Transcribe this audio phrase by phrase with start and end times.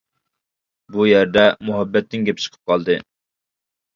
[0.95, 2.95] بۇ يەردە مۇھەببەتنىڭ گېپى چىقىپ قالدى.